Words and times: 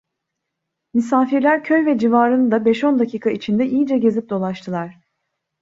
Misafirler 0.93 1.63
köy 1.63 1.85
ve 1.85 1.97
civarını 1.97 2.51
da 2.51 2.65
beş 2.65 2.83
on 2.83 2.99
dakika 2.99 3.29
içinde 3.29 3.65
iyice 3.65 3.97
gezip 3.97 4.29
dolaştılar. 4.29 4.97